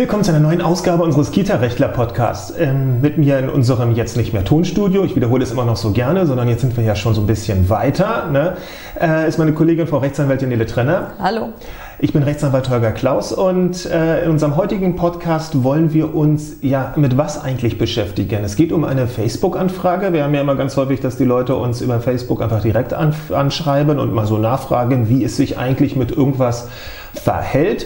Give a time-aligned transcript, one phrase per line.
[0.00, 2.54] Willkommen zu einer neuen Ausgabe unseres Kita-Rechtler-Podcasts.
[2.58, 5.90] Ähm, mit mir in unserem jetzt nicht mehr Tonstudio, ich wiederhole es immer noch so
[5.90, 8.56] gerne, sondern jetzt sind wir ja schon so ein bisschen weiter, ne?
[8.98, 11.08] äh, ist meine Kollegin Frau Rechtsanwältin Nele Trenner.
[11.18, 11.50] Hallo.
[11.98, 16.94] Ich bin Rechtsanwalt Holger Klaus und äh, in unserem heutigen Podcast wollen wir uns ja
[16.96, 18.42] mit was eigentlich beschäftigen.
[18.42, 20.14] Es geht um eine Facebook-Anfrage.
[20.14, 23.14] Wir haben ja immer ganz häufig, dass die Leute uns über Facebook einfach direkt an,
[23.34, 26.68] anschreiben und mal so nachfragen, wie es sich eigentlich mit irgendwas
[27.12, 27.84] verhält.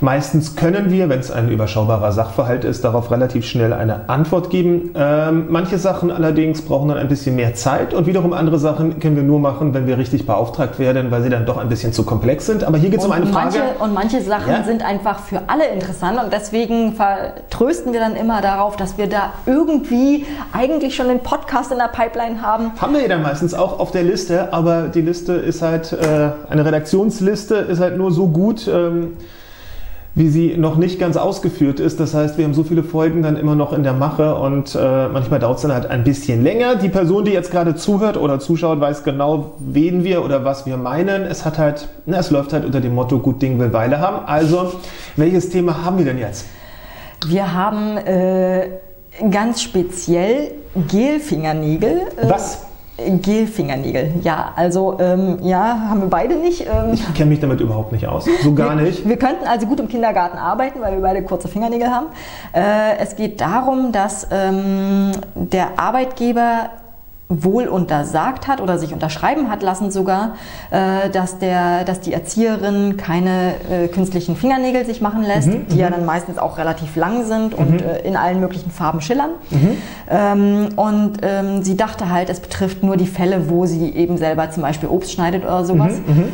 [0.00, 4.92] Meistens können wir, wenn es ein überschaubarer Sachverhalt ist, darauf relativ schnell eine Antwort geben.
[4.94, 9.16] Ähm, manche Sachen allerdings brauchen dann ein bisschen mehr Zeit und wiederum andere Sachen können
[9.16, 12.04] wir nur machen, wenn wir richtig beauftragt werden, weil sie dann doch ein bisschen zu
[12.04, 12.64] komplex sind.
[12.64, 13.58] Aber hier geht es um eine Frage.
[13.58, 14.62] Manche, und manche Sachen ja?
[14.62, 19.34] sind einfach für alle interessant und deswegen vertrösten wir dann immer darauf, dass wir da
[19.44, 22.72] irgendwie eigentlich schon den Podcast in der Pipeline haben.
[22.80, 26.30] Haben wir ja dann meistens auch auf der Liste, aber die Liste ist halt, äh,
[26.48, 28.66] eine Redaktionsliste ist halt nur so gut.
[28.66, 29.18] Ähm,
[30.14, 32.00] wie sie noch nicht ganz ausgeführt ist.
[32.00, 35.08] Das heißt, wir haben so viele Folgen dann immer noch in der Mache und äh,
[35.08, 36.74] manchmal dauert es dann halt ein bisschen länger.
[36.76, 40.76] Die Person, die jetzt gerade zuhört oder zuschaut, weiß genau, wen wir oder was wir
[40.76, 41.22] meinen.
[41.22, 44.26] Es hat halt, na, es läuft halt unter dem Motto, gut Ding will Weile haben.
[44.26, 44.72] Also,
[45.16, 46.46] welches Thema haben wir denn jetzt?
[47.26, 48.68] Wir haben äh,
[49.30, 50.52] ganz speziell
[50.88, 52.00] Gelfingernägel.
[52.16, 52.66] Äh, was?
[53.22, 56.62] Gelfingernägel, ja, also ähm, ja, haben wir beide nicht.
[56.62, 59.08] Ähm, ich kenne mich damit überhaupt nicht aus, so gar wir, nicht.
[59.08, 62.06] Wir könnten also gut im Kindergarten arbeiten, weil wir beide kurze Fingernägel haben.
[62.52, 66.70] Äh, es geht darum, dass ähm, der Arbeitgeber
[67.30, 70.34] wohl untersagt hat oder sich unterschreiben hat lassen sogar,
[70.70, 75.78] äh, dass, der, dass die Erzieherin keine äh, künstlichen Fingernägel sich machen lässt, mhm, die
[75.78, 75.92] ja mhm.
[75.92, 77.78] dann meistens auch relativ lang sind und mhm.
[77.78, 79.30] äh, in allen möglichen Farben schillern.
[79.50, 79.76] Mhm.
[80.10, 84.50] Ähm, und ähm, sie dachte halt, es betrifft nur die Fälle, wo sie eben selber
[84.50, 85.94] zum Beispiel Obst schneidet oder sowas.
[86.06, 86.24] Mhm, mhm.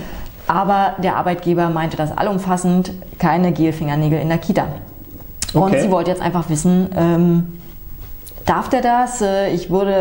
[0.48, 4.64] Aber der Arbeitgeber meinte das allumfassend, keine Gelfingernägel in der Kita.
[5.52, 5.58] Okay.
[5.58, 7.58] Und sie wollte jetzt einfach wissen, ähm,
[8.46, 9.20] darf der das?
[9.20, 9.94] Äh, ich würde,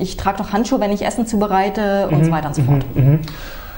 [0.00, 2.24] ich trage doch Handschuhe, wenn ich Essen zubereite und mhm.
[2.24, 2.84] so weiter und so fort.
[2.94, 3.04] Mhm.
[3.04, 3.18] mhm.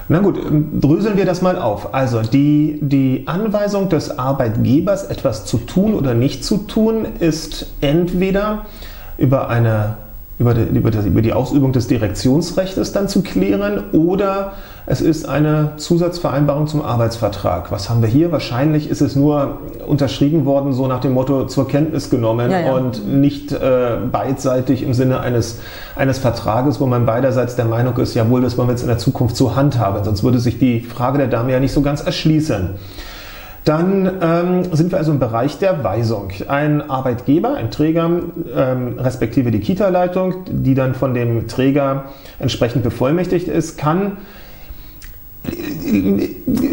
[0.07, 1.93] Na gut, ähm, dröseln wir das mal auf.
[1.93, 8.65] Also die, die Anweisung des Arbeitgebers, etwas zu tun oder nicht zu tun, ist entweder
[9.17, 9.95] über eine
[10.41, 14.53] über die, über, das, über die Ausübung des Direktionsrechts dann zu klären oder
[14.85, 17.71] es ist eine Zusatzvereinbarung zum Arbeitsvertrag.
[17.71, 18.31] Was haben wir hier?
[18.31, 22.73] Wahrscheinlich ist es nur unterschrieben worden, so nach dem Motto zur Kenntnis genommen ja, ja.
[22.73, 25.59] und nicht äh, beidseitig im Sinne eines,
[25.95, 28.97] eines Vertrages, wo man beiderseits der Meinung ist, jawohl, das wollen wir jetzt in der
[28.97, 30.03] Zukunft so handhaben.
[30.03, 32.71] Sonst würde sich die Frage der Dame ja nicht so ganz erschließen.
[33.63, 36.29] Dann ähm, sind wir also im Bereich der Weisung.
[36.47, 38.09] Ein Arbeitgeber, ein Träger,
[38.55, 42.05] ähm, respektive die Kita-Leitung, die dann von dem Träger
[42.39, 44.17] entsprechend bevollmächtigt ist, kann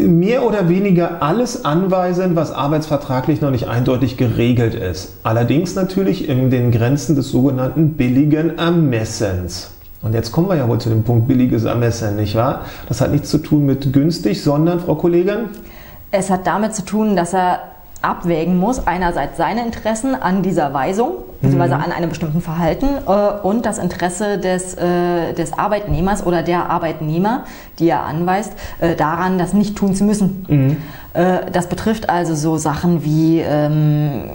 [0.07, 5.17] mehr oder weniger alles anweisen, was arbeitsvertraglich noch nicht eindeutig geregelt ist.
[5.23, 9.71] Allerdings natürlich in den Grenzen des sogenannten billigen Ermessens.
[10.03, 12.67] Und jetzt kommen wir ja wohl zu dem Punkt billiges Ermessen, nicht wahr?
[12.89, 15.47] Das hat nichts zu tun mit günstig, sondern, Frau Kollegin?
[16.11, 17.61] Es hat damit zu tun, dass er
[18.01, 21.83] abwägen muss, einerseits seine Interessen an dieser Weisung, beziehungsweise mhm.
[21.83, 23.11] an einem bestimmten Verhalten äh,
[23.43, 27.45] und das Interesse des, äh, des Arbeitnehmers oder der Arbeitnehmer,
[27.79, 30.47] die er anweist, äh, daran, das nicht tun zu müssen.
[30.49, 30.77] Mhm.
[31.15, 34.31] Äh, das betrifft also so Sachen wie ähm,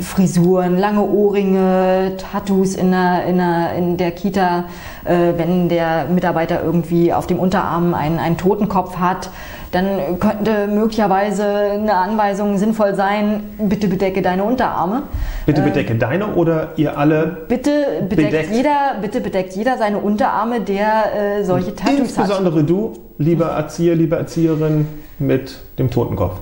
[0.00, 4.64] Frisuren, lange Ohrringe, Tattoos in der, in der, in der Kita,
[5.04, 9.30] äh, wenn der Mitarbeiter irgendwie auf dem Unterarm einen, einen Totenkopf hat,
[9.72, 15.02] dann könnte möglicherweise eine Anweisung sinnvoll sein, bitte bedecke deine Unterarme.
[15.46, 17.44] Bitte bedecke äh, deine oder ihr alle?
[17.48, 22.60] Bitte bedeckt, bedeckt, Jeder, bitte bedeckt jeder seine Unterarme, der äh, solche Tattoos Insbesondere hat.
[22.60, 24.86] Insbesondere du, lieber Erzieher, liebe Erzieherin
[25.18, 26.40] mit dem Totenkopf.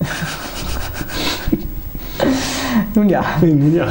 [2.94, 3.22] Nun ja.
[3.40, 3.86] Nun ja.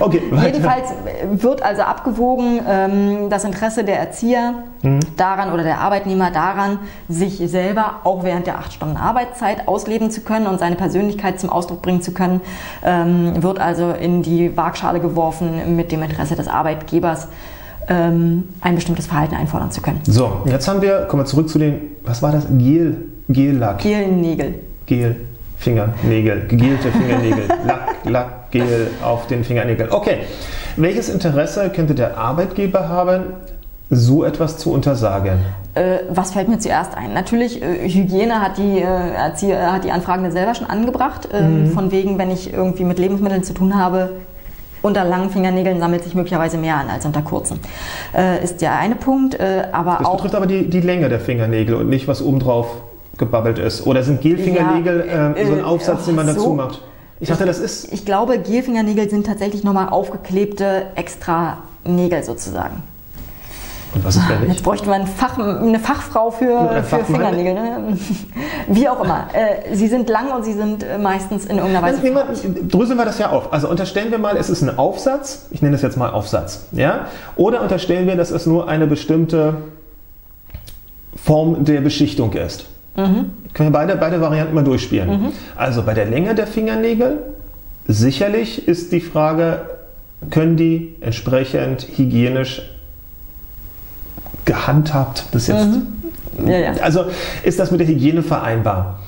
[0.00, 0.90] Okay, Jedenfalls
[1.32, 5.00] wird also abgewogen ähm, das Interesse der Erzieher mhm.
[5.16, 6.78] daran oder der Arbeitnehmer daran,
[7.08, 11.50] sich selber auch während der acht Stunden Arbeitszeit ausleben zu können und seine Persönlichkeit zum
[11.50, 12.40] Ausdruck bringen zu können,
[12.84, 17.28] ähm, wird also in die Waagschale geworfen mit dem Interesse des Arbeitgebers
[17.88, 20.00] ähm, ein bestimmtes Verhalten einfordern zu können.
[20.04, 22.46] So, jetzt haben wir, kommen wir zurück zu den, was war das?
[22.50, 22.96] Gel,
[23.28, 23.78] Gel-Lack.
[23.78, 24.54] Gelnägel.
[24.86, 25.16] Gel.
[25.64, 29.90] Fingernägel, gegelte Fingernägel, Lack, Lack, Gel auf den Fingernägeln.
[29.90, 30.18] Okay,
[30.76, 33.22] welches Interesse könnte der Arbeitgeber haben,
[33.88, 35.38] so etwas zu untersagen?
[35.74, 37.14] Äh, was fällt mir zuerst ein?
[37.14, 41.28] Natürlich, äh, Hygiene hat die, äh, Erzieher, hat die Anfragende selber schon angebracht.
[41.32, 41.70] Ähm, mhm.
[41.70, 44.10] Von wegen, wenn ich irgendwie mit Lebensmitteln zu tun habe,
[44.82, 47.58] unter langen Fingernägeln sammelt sich möglicherweise mehr an als unter kurzen.
[48.14, 49.34] Äh, ist der eine Punkt.
[49.34, 52.66] Äh, aber das auch betrifft aber die, die Länge der Fingernägel und nicht was obendrauf
[53.18, 53.86] gebabbelt ist.
[53.86, 56.80] Oder sind Gelfingernägel ja, äh, so ein Aufsatz, den man dazu so, macht?
[57.20, 57.92] Ich dachte, das ist.
[57.92, 62.82] Ich glaube, Gelfingernägel sind tatsächlich nochmal aufgeklebte extra Nägel sozusagen.
[63.94, 64.64] Und was ist Jetzt nicht?
[64.64, 67.04] bräuchte man Fach, eine Fachfrau für, für.
[67.04, 67.54] Fingernägel.
[67.54, 67.96] Ne?
[68.66, 69.28] Wie auch immer.
[69.32, 72.02] Äh, sie sind lang und sie sind äh, meistens in irgendeiner Weise.
[72.02, 72.26] Wir,
[72.68, 73.52] dröseln wir das ja auf.
[73.52, 75.46] Also unterstellen wir mal, es ist ein Aufsatz.
[75.52, 76.66] Ich nenne es jetzt mal Aufsatz.
[76.72, 77.06] Ja?
[77.36, 79.54] Oder unterstellen wir, dass es nur eine bestimmte
[81.14, 82.66] Form der Beschichtung ist.
[83.52, 85.32] Können wir beide, beide Varianten mal durchspielen.
[85.56, 87.18] Also bei der Länge der Fingernägel,
[87.86, 89.62] sicherlich ist die Frage,
[90.30, 92.62] können die entsprechend hygienisch
[94.44, 95.68] gehandhabt, das jetzt
[96.46, 96.72] ja, ja.
[96.82, 97.06] also
[97.44, 99.00] ist das mit der Hygiene vereinbar?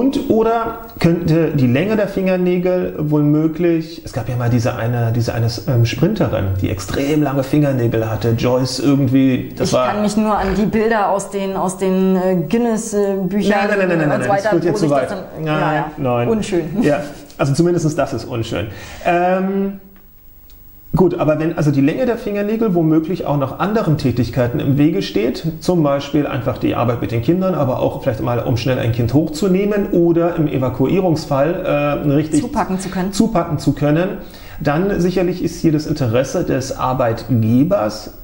[0.00, 5.12] Und oder könnte die Länge der Fingernägel wohl möglich, es gab ja mal diese eine,
[5.14, 9.88] diese eine ähm, Sprinterin, die extrem lange Fingernägel hatte, Joyce irgendwie, das ich war...
[9.88, 13.88] kann mich nur an die Bilder aus den, aus den äh, Guinness-Büchern Nein, nein, nein,
[13.88, 15.02] nein, nein, und nein, so das weiter, führt wo jetzt zu weit.
[15.02, 16.28] das dann, Nein, ja, ja, nein.
[16.30, 16.82] unschön.
[16.82, 17.00] Ja,
[17.36, 18.68] also zumindest das ist unschön.
[19.04, 19.80] Ähm,
[20.94, 25.02] gut, aber wenn also die Länge der Fingernägel womöglich auch noch anderen Tätigkeiten im Wege
[25.02, 28.78] steht, zum Beispiel einfach die Arbeit mit den Kindern, aber auch vielleicht mal, um schnell
[28.78, 33.12] ein Kind hochzunehmen oder im Evakuierungsfall äh, richtig Zupacken zu können.
[33.12, 34.18] zupacken zu können,
[34.60, 38.14] dann sicherlich ist hier das Interesse des Arbeitgebers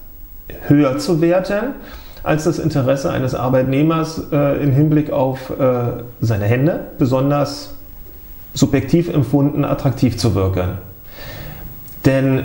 [0.67, 1.75] höher zu werten
[2.27, 7.75] als das Interesse eines Arbeitnehmers äh, im Hinblick auf äh, seine Hände, besonders
[8.53, 10.79] subjektiv empfunden attraktiv zu wirken.
[12.07, 12.45] Denn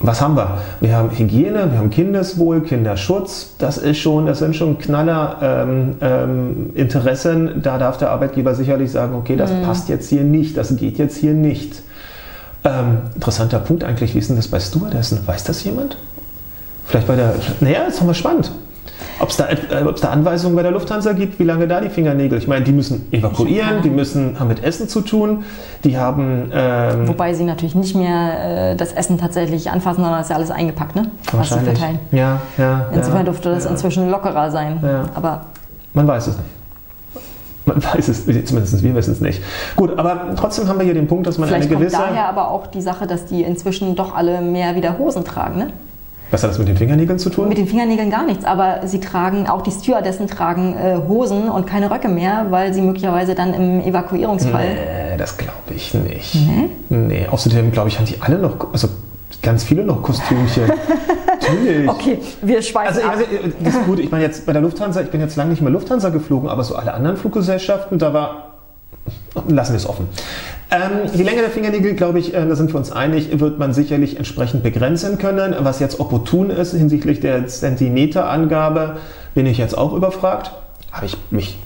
[0.00, 0.58] was haben wir?
[0.80, 3.54] Wir haben Hygiene, wir haben Kindeswohl, Kinderschutz.
[3.58, 7.62] Das ist schon, das sind schon knaller ähm, ähm, Interessen.
[7.62, 11.16] Da darf der Arbeitgeber sicherlich sagen, okay, das passt jetzt hier nicht, das geht jetzt
[11.16, 11.82] hier nicht.
[12.64, 15.20] Ähm, interessanter Punkt eigentlich, wie ist denn das bei Stewardessen?
[15.26, 15.96] Weiß das jemand?
[16.86, 17.34] Vielleicht bei der.
[17.60, 18.50] Naja, ist doch mal spannend.
[19.20, 21.88] Ob es da, äh, ob's da Anweisungen bei der Lufthansa gibt, wie lange da die
[21.88, 22.38] Fingernägel?
[22.38, 25.44] Ich meine, die müssen evakuieren, die müssen haben mit Essen zu tun,
[25.84, 26.50] die haben.
[26.52, 30.36] Ähm, Wobei sie natürlich nicht mehr äh, das Essen tatsächlich anfassen, sondern das ist ja
[30.36, 31.10] alles eingepackt, ne?
[31.24, 31.78] Was sie wahrscheinlich.
[31.78, 31.98] verteilen.
[32.12, 32.86] Ja, ja.
[32.92, 33.70] Insofern ja, dürfte das ja.
[33.70, 34.80] inzwischen lockerer sein.
[34.82, 35.04] Ja.
[35.14, 35.46] Aber
[35.92, 36.48] Man weiß es nicht.
[37.66, 39.42] Man weiß es, zumindest wir wissen es nicht.
[39.76, 42.02] Gut, aber trotzdem haben wir hier den Punkt, dass man vielleicht eine kommt gewisse.
[42.02, 45.72] daher aber auch die Sache, dass die inzwischen doch alle mehr wieder Hosen tragen, ne?
[46.30, 47.48] Was hat das mit den Fingernägeln zu tun?
[47.48, 51.66] Mit den Fingernägeln gar nichts, aber sie tragen, auch die Stewardessen tragen äh, Hosen und
[51.66, 54.68] keine Röcke mehr, weil sie möglicherweise dann im Evakuierungsfall.
[54.68, 56.34] Nee, das glaube ich nicht.
[56.34, 56.70] Nee?
[56.88, 58.88] Nee, außerdem glaube ich, haben die alle noch, also
[59.42, 60.64] ganz viele noch Kostümchen.
[61.40, 61.88] Natürlich.
[61.88, 63.12] Okay, wir schweifen Also, ab.
[63.12, 63.24] also
[63.60, 65.70] das ist gut, ich meine jetzt bei der Lufthansa, ich bin jetzt lange nicht mehr
[65.70, 68.54] Lufthansa geflogen, aber so alle anderen Fluggesellschaften, da war,
[69.46, 70.08] lassen wir es offen.
[70.74, 73.72] Ähm, die Länge der Fingernägel, glaube ich, äh, da sind wir uns einig, wird man
[73.72, 75.54] sicherlich entsprechend begrenzen können.
[75.60, 78.96] Was jetzt opportun ist hinsichtlich der Zentimeterangabe,
[79.34, 80.50] bin ich jetzt auch überfragt.
[80.90, 81.58] Habe ich mich,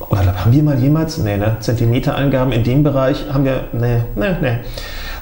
[0.00, 4.36] oder haben wir mal jemals, nee, ne, Zentimeterangaben in dem Bereich haben wir, nee, nee,
[4.40, 4.58] nee.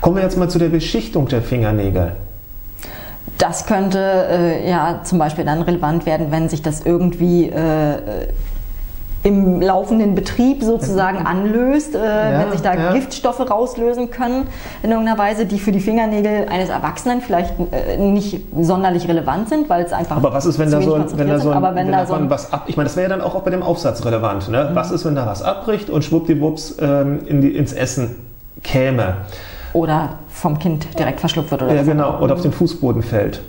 [0.00, 2.12] Kommen wir jetzt mal zu der Beschichtung der Fingernägel.
[3.36, 8.28] Das könnte äh, ja zum Beispiel dann relevant werden, wenn sich das irgendwie äh,
[9.22, 12.92] im laufenden Betrieb sozusagen anlöst, äh, wenn sich da ja.
[12.92, 14.46] Giftstoffe rauslösen können
[14.82, 19.68] in irgendeiner Weise, die für die Fingernägel eines Erwachsenen vielleicht äh, nicht sonderlich relevant sind,
[19.68, 21.92] weil es einfach Aber was ist, wenn da so ein, wenn da so ein, wenn,
[21.92, 23.62] da so ein, was ab, ich meine, das wäre ja dann auch, auch bei dem
[23.62, 24.48] Aufsatz relevant.
[24.48, 24.70] Ne?
[24.74, 28.16] Was ist, wenn da was abbricht und schwuppdiwupps ähm, in die, ins Essen
[28.62, 29.16] käme?
[29.72, 33.40] oder vom Kind direkt verschluckt wird oder Ja, genau, oder auf den Fußboden fällt.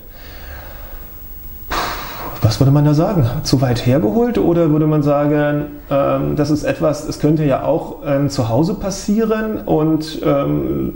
[2.41, 3.25] Was würde man da sagen?
[3.43, 7.97] Zu weit hergeholt oder würde man sagen, ähm, das ist etwas, es könnte ja auch
[8.05, 10.93] ähm, zu Hause passieren und ähm,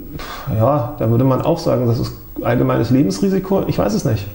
[0.57, 3.63] ja, da würde man auch sagen, das ist allgemeines Lebensrisiko.
[3.67, 4.25] Ich weiß es nicht.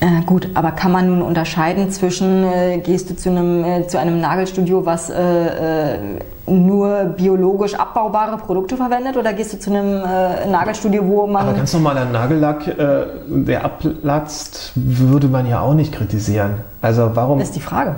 [0.00, 3.98] Äh, gut, aber kann man nun unterscheiden zwischen, äh, gehst du zu einem, äh, zu
[3.98, 5.98] einem Nagelstudio, was äh, äh,
[6.46, 11.48] nur biologisch abbaubare Produkte verwendet, oder gehst du zu einem äh, Nagelstudio, wo man.
[11.48, 16.62] Aber ganz normaler Nagellack, äh, der abplatzt, würde man ja auch nicht kritisieren.
[16.80, 17.38] Also warum?
[17.38, 17.96] ist die Frage.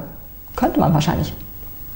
[0.57, 1.33] Könnte man wahrscheinlich.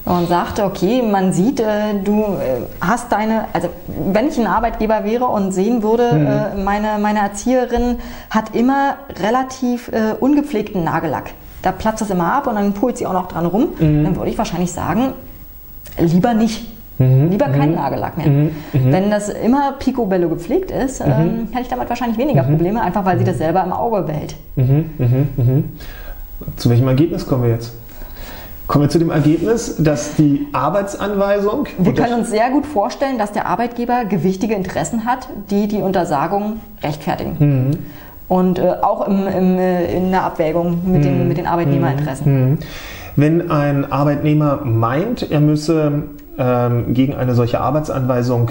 [0.06, 3.68] Und sagte, okay, man sieht, äh, du äh, hast deine, also
[4.12, 6.26] wenn ich ein Arbeitgeber wäre und sehen würde, Mhm.
[6.26, 7.96] äh, meine, meine Erzieherin
[8.30, 11.30] hat immer relativ äh, ungepflegten Nagellack.
[11.62, 13.70] Da platzt das immer ab und dann pult sie auch noch dran rum.
[13.80, 14.04] Mhm.
[14.04, 15.12] Dann würde ich wahrscheinlich sagen,
[15.98, 16.68] lieber nicht.
[16.98, 17.28] Mhm.
[17.30, 18.50] Lieber keinen Nagellack mehr.
[18.72, 21.12] Wenn das immer picobello gepflegt ist, Mhm.
[21.12, 24.36] ähm, hätte ich damit wahrscheinlich weniger Probleme, einfach weil sie das selber im Auge behält.
[24.54, 25.64] Mhm, mhm, mhm.
[26.56, 27.72] Zu welchem Ergebnis kommen wir jetzt?
[28.66, 31.68] Kommen wir zu dem Ergebnis, dass die Arbeitsanweisung.
[31.78, 36.60] Wir können uns sehr gut vorstellen, dass der Arbeitgeber gewichtige Interessen hat, die die Untersagung
[36.82, 37.36] rechtfertigen.
[37.38, 37.70] Mhm.
[38.28, 42.50] Und äh, auch im, im, äh, in der Abwägung mit, den, mit den Arbeitnehmerinteressen.
[42.50, 42.58] Mhm.
[43.14, 46.02] Wenn ein Arbeitnehmer meint, er müsse
[46.36, 48.50] ähm, gegen eine solche Arbeitsanweisung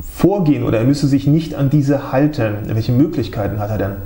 [0.00, 2.54] vorgehen oder er müsse sich nicht an diese halten?
[2.64, 3.96] Welche Möglichkeiten hat er denn?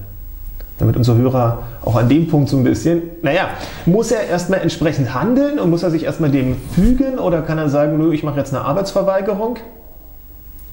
[0.79, 3.51] Damit unsere Hörer auch an dem Punkt so ein bisschen, naja,
[3.87, 7.69] muss er erstmal entsprechend handeln und muss er sich erstmal dem fügen oder kann er
[7.69, 9.59] sagen, nö, ich mache jetzt eine Arbeitsverweigerung?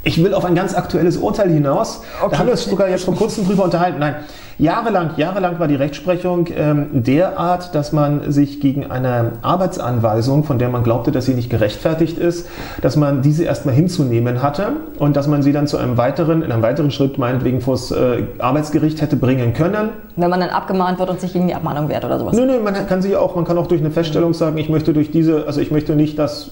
[0.03, 2.01] Ich will auf ein ganz aktuelles Urteil hinaus.
[2.22, 2.32] Okay.
[2.32, 4.00] Da haben wir uns sogar jetzt vor kurzem drüber unterhalten.
[4.00, 4.15] Nein,
[4.60, 10.68] Jahrelang, jahrelang war die Rechtsprechung ähm, derart, dass man sich gegen eine Arbeitsanweisung, von der
[10.68, 12.46] man glaubte, dass sie nicht gerechtfertigt ist,
[12.82, 16.51] dass man diese erstmal hinzunehmen hatte und dass man sie dann zu einem weiteren, in
[16.51, 19.92] einem weiteren Schritt meinetwegen vor das äh, Arbeitsgericht hätte bringen können.
[20.18, 22.36] Wenn man dann abgemahnt wird und sich gegen die Abmahnung wehrt oder sowas.
[22.36, 24.92] Nö, nö, man kann sich auch, man kann auch durch eine Feststellung sagen, ich möchte
[24.92, 26.51] durch diese, also ich möchte nicht, dass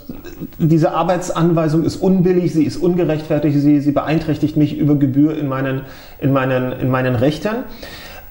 [0.59, 5.81] diese Arbeitsanweisung ist unbillig, sie ist ungerechtfertigt, sie, sie beeinträchtigt mich über Gebühr in meinen,
[6.21, 7.65] in meinen, in meinen Rechten.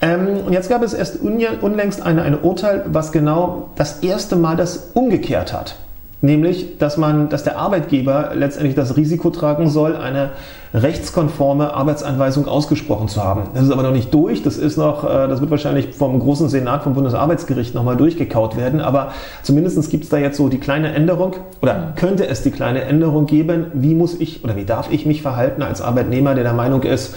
[0.00, 4.56] Ähm, und jetzt gab es erst unlängst ein eine Urteil, was genau das erste Mal
[4.56, 5.76] das umgekehrt hat.
[6.22, 10.30] Nämlich, dass, man, dass der Arbeitgeber letztendlich das Risiko tragen soll, eine
[10.72, 13.50] rechtskonforme Arbeitsanweisung ausgesprochen zu haben.
[13.54, 14.42] Das ist aber noch nicht durch.
[14.42, 18.80] Das ist noch, äh, das wird wahrscheinlich vom großen Senat vom Bundesarbeitsgericht nochmal durchgekaut werden.
[18.80, 19.12] Aber
[19.42, 23.26] zumindest gibt es da jetzt so die kleine Änderung oder könnte es die kleine Änderung
[23.26, 26.82] geben, wie muss ich oder wie darf ich mich verhalten als Arbeitnehmer, der der Meinung
[26.82, 27.14] ist,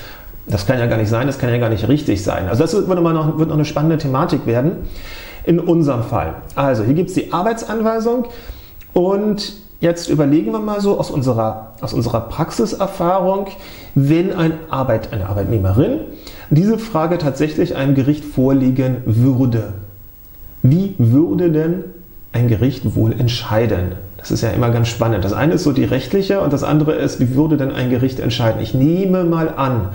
[0.50, 2.48] das kann ja gar nicht sein, das kann ja gar nicht richtig sein.
[2.48, 4.72] Also das wird noch, wird noch eine spannende Thematik werden
[5.46, 6.36] in unserem Fall.
[6.56, 8.26] Also hier gibt es die Arbeitsanweisung
[8.94, 13.48] und jetzt überlegen wir mal so aus unserer, aus unserer Praxiserfahrung,
[13.96, 16.02] wenn ein Arbeit, eine Arbeitnehmerin
[16.50, 19.74] diese Frage tatsächlich einem Gericht vorliegen würde.
[20.64, 21.84] Wie würde denn
[22.34, 23.94] ein Gericht wohl entscheiden?
[24.18, 25.24] Das ist ja immer ganz spannend.
[25.24, 28.20] Das eine ist so die rechtliche und das andere ist, wie würde denn ein Gericht
[28.20, 28.62] entscheiden?
[28.62, 29.90] Ich nehme mal an,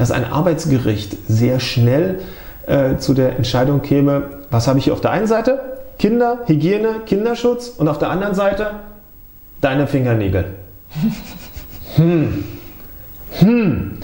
[0.00, 2.20] dass ein Arbeitsgericht sehr schnell
[2.66, 5.60] äh, zu der Entscheidung käme, was habe ich hier auf der einen Seite?
[5.98, 8.70] Kinder, Hygiene, Kinderschutz und auf der anderen Seite
[9.60, 10.46] deine Fingernägel.
[11.96, 12.44] Hm.
[13.40, 13.98] Hm.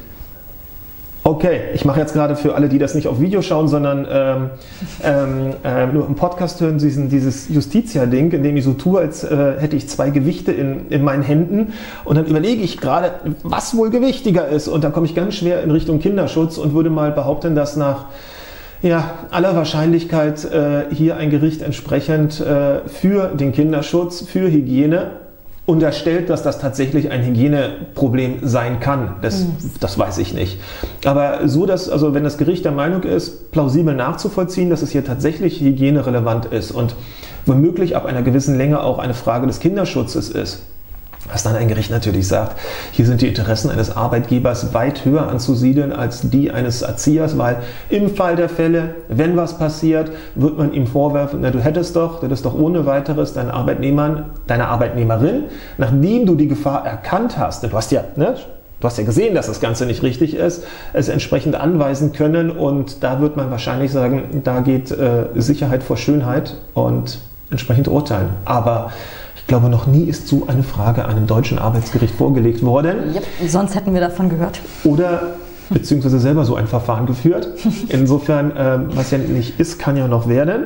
[1.27, 4.51] Okay, ich mache jetzt gerade für alle, die das nicht auf Video schauen, sondern ähm,
[5.03, 9.25] ähm, äh, nur im Podcast hören, diesen, dieses Justitia-Ding, in dem ich so tue, als
[9.25, 11.73] äh, hätte ich zwei Gewichte in, in meinen Händen.
[12.05, 13.11] Und dann überlege ich gerade,
[13.43, 14.69] was wohl gewichtiger ist.
[14.69, 18.05] Und da komme ich ganz schwer in Richtung Kinderschutz und würde mal behaupten, dass nach
[18.83, 25.26] ja, aller Wahrscheinlichkeit äh, hier ein Gericht entsprechend äh, für den Kinderschutz, für Hygiene
[25.67, 29.17] unterstellt, dass das tatsächlich ein Hygieneproblem sein kann.
[29.21, 29.57] Das, mhm.
[29.81, 30.61] das weiß ich nicht.
[31.05, 35.05] Aber so, dass, also wenn das Gericht der Meinung ist, plausibel nachzuvollziehen, dass es hier
[35.05, 36.95] tatsächlich hygienerelevant ist und
[37.47, 40.63] womöglich ab einer gewissen Länge auch eine Frage des Kinderschutzes ist,
[41.33, 42.57] was dann ein Gericht natürlich sagt,
[42.93, 48.15] hier sind die Interessen eines Arbeitgebers weit höher anzusiedeln als die eines Erziehers, weil im
[48.15, 52.27] Fall der Fälle, wenn was passiert, wird man ihm vorwerfen, na, du hättest doch, du
[52.27, 55.45] hättest doch ohne weiteres deinen Arbeitnehmern, deiner Arbeitnehmerin,
[55.79, 58.37] nachdem du die Gefahr erkannt hast, du hast ja, ne,
[58.81, 63.03] du hast ja gesehen, dass das Ganze nicht richtig ist, es entsprechend anweisen können und
[63.03, 67.19] da wird man wahrscheinlich sagen, da geht äh, Sicherheit vor Schönheit und
[67.51, 68.31] entsprechend urteilen.
[68.45, 68.93] Aber
[69.47, 73.15] ich glaube, noch nie ist so eine Frage einem deutschen Arbeitsgericht vorgelegt worden.
[73.15, 74.61] Yep, sonst hätten wir davon gehört.
[74.83, 75.35] Oder
[75.71, 77.51] beziehungsweise selber so ein Verfahren geführt.
[77.89, 80.65] Insofern, ähm, was ja nicht ist, kann ja noch werden.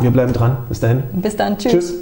[0.00, 0.58] Wir bleiben dran.
[0.68, 1.02] Bis dahin.
[1.12, 1.58] Bis dann.
[1.58, 1.72] Tschüss.
[1.72, 1.94] Tschüss.